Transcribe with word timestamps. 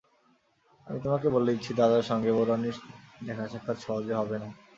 আমি 0.87 0.99
তোমাকে 1.05 1.27
বলে 1.35 1.49
দিচ্ছি 1.51 1.71
দাদার 1.79 2.07
সঙ্গে 2.09 2.29
বউরানীর 2.31 2.77
দেখাসাক্ষাৎ 3.25 3.77
সহজে 3.85 4.13
হবে 4.19 4.35
না। 4.41 4.47